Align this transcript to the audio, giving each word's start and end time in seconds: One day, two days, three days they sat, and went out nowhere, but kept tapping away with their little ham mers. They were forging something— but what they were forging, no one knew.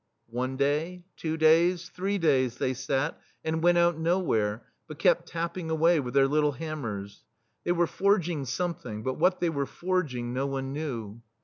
One 0.31 0.57
day, 0.57 1.03
two 1.15 1.37
days, 1.37 1.89
three 1.89 2.17
days 2.17 2.57
they 2.57 2.73
sat, 2.73 3.21
and 3.45 3.61
went 3.61 3.77
out 3.77 3.99
nowhere, 3.99 4.65
but 4.87 4.97
kept 4.97 5.27
tapping 5.27 5.69
away 5.69 5.99
with 5.99 6.15
their 6.15 6.27
little 6.27 6.53
ham 6.53 6.81
mers. 6.81 7.23
They 7.65 7.71
were 7.71 7.85
forging 7.85 8.45
something— 8.45 9.03
but 9.03 9.19
what 9.19 9.39
they 9.39 9.51
were 9.51 9.67
forging, 9.67 10.33
no 10.33 10.47
one 10.47 10.73
knew. 10.73 11.21